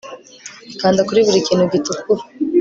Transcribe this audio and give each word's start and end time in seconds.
ikanda 0.73 1.01
kuri 1.07 1.19
buri 1.25 1.45
kintu 1.47 1.63
gitukura 1.73 2.21